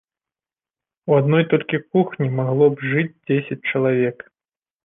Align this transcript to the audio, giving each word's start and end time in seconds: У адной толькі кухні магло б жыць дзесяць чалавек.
У 1.11 1.17
адной 1.19 1.43
толькі 1.51 1.81
кухні 1.97 2.31
магло 2.39 2.65
б 2.79 2.89
жыць 2.95 3.07
дзесяць 3.27 3.63
чалавек. 3.75 4.17